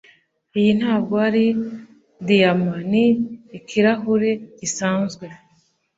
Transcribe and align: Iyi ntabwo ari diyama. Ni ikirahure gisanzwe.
Iyi 0.59 0.71
ntabwo 0.79 1.15
ari 1.27 1.45
diyama. 2.27 2.73
Ni 2.91 3.05
ikirahure 3.57 4.31
gisanzwe. 4.59 5.25